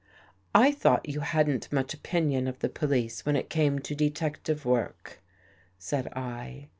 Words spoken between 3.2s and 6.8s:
when it came to detective work," said I.